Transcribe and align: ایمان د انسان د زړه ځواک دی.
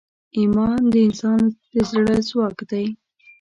ایمان 0.37 0.81
د 0.93 0.95
انسان 1.07 1.41
د 1.73 1.75
زړه 1.91 2.15
ځواک 2.29 2.57
دی. 2.71 2.85